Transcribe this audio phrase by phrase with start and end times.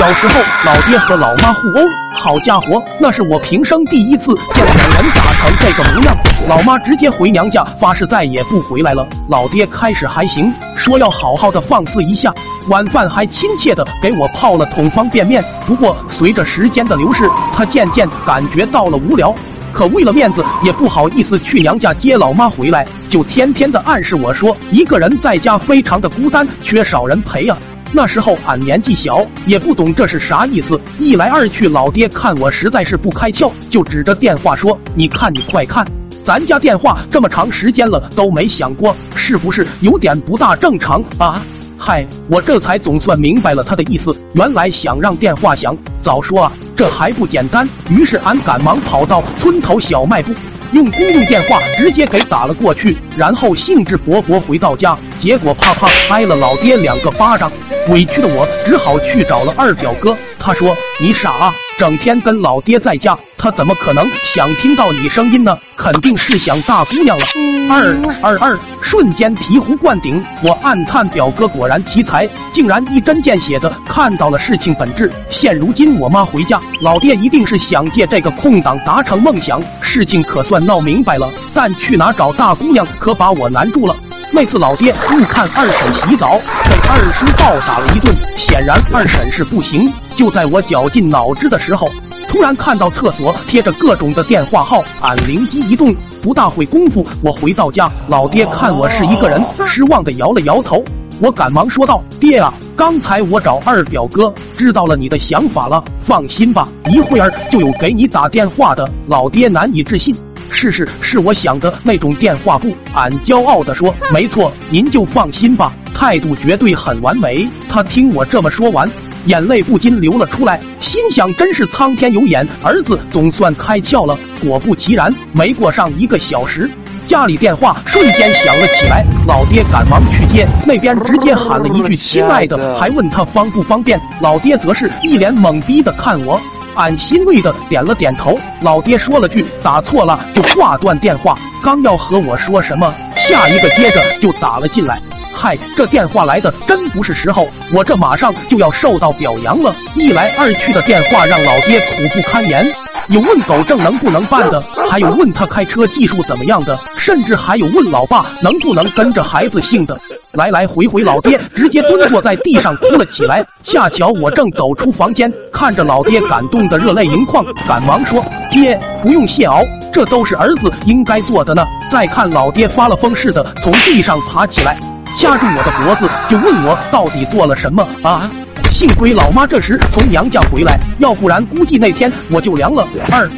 [0.00, 6.16] 小时候，老爹和老妈互殴，好家伙，那是我平生第一次见两人打成这个模样。
[6.48, 9.06] 老妈直接回娘家，发誓再也不回来了。
[9.28, 12.32] 老爹开始还行，说要好好的放肆一下，
[12.70, 15.44] 晚饭还亲切的给我泡了桶方便面。
[15.66, 19.34] 不过随着时间的流逝，他渐渐感觉到了无聊。
[19.70, 27.58] 可为了面子，也不好意思去娘家接老妈回来，就天天的暗示我说，一个人在家非常的孤单，缺少人陪啊。
[27.92, 30.80] 那时候俺年纪小，也不懂这是啥意思。
[31.00, 35.84] 一来二去，老爹看我实在是不开窍，就指着电话说：“你看，你快看，
[36.24, 41.42] 咱家电话这么长时间了都没响过，是不是有点不大正常啊？”
[41.76, 47.68] 嗨，我这才总算明白了他的意思，原来想让电话响，早说啊，这还不简单。
[47.90, 50.32] 于是俺赶忙跑到村头小卖部。
[50.72, 57.50] 用公用电话直接给打了过去，然后兴致勃勃回到家，结果啪啪挨了老爹两个巴掌，
[57.88, 60.16] 委屈的我只好去找了二表哥。
[60.42, 64.02] 他说：“你傻啊，整天跟老爹在家，他怎么可能
[64.34, 65.58] 想听到你声音呢？
[65.76, 67.26] 肯定是想大姑娘了。”
[67.70, 75.12] 二二二，瞬间醍醐灌顶，我暗叹表哥果然奇才，竟然一针见血的看到了事情本质。
[75.28, 81.28] 现如今我妈回家，老爹一定是想借这个空档达成梦想，事情可算闹明白了。
[81.52, 83.94] 但去哪找大姑娘，可把我难住了。
[84.32, 89.92] 那次老爹误看二婶洗澡，被二叔暴打了一顿，显然二婶是不行。
[90.14, 91.90] 就在我绞尽脑汁的时候，
[92.28, 100.80] 突然看到厕所贴着各种的电话号，俺灵机一动，不大会功夫，我回到家，老爹看我是一个人，失望的摇了摇头。
[101.18, 105.82] 我赶忙说道：“爹啊，刚才我找二表哥，知道了你的想法了。
[106.02, 110.16] 放心吧，一会儿就有给你打电话的。”老爹难以置信。
[110.60, 112.76] 是是是，我想的那种电话簿。
[112.92, 118.86] 俺骄傲地说：“没错，您就放心吧，态度绝对很完美。”他听我这么说完，
[119.24, 124.18] 眼泪不禁流了出来，心想：真是苍天有眼，儿子总算开窍了。
[124.42, 126.70] 果不其然，没过上一个小时，
[127.06, 129.06] 家里电话瞬间响了起来。
[129.26, 133.98] 老爹赶忙去接，那边直接喊了一句“亲爱的”，还问他方不方便。
[134.20, 136.38] 老爹则是一脸懵逼的看我。
[136.76, 141.34] 俺欣慰的点了点头，老爹说了句“打错了”，就挂断电话。
[141.62, 144.98] 刚要和我说什么，下一个接着就打了进来。
[145.34, 149.74] 嗨，这电话来的真不是时候，我这马上就要受到表扬了。
[149.94, 152.66] 一来二去的电话让老爹苦不堪言，
[153.08, 159.98] 有问狗证能不能办的， 还有问他开车技术怎么样的，甚至还有问老爸能不能跟着孩子姓的。
[160.32, 163.44] 来来回回，老爹直接蹲坐在地上哭了起来。
[163.64, 169.60] 恰巧我正走出房间，看着老爹感动的热泪盈眶，赶忙说：“爹，不用谢熬，
[169.92, 174.78] 这都是儿子应该做的呢。”再看老爹发了疯似的从地上爬起来，
[175.18, 178.30] 掐住我的脖子，就问我到底做了什么啊？
[178.72, 182.86] 幸亏老妈这时从娘家回来，要不然估计那天我就凉了。
[183.10, 183.28] 二。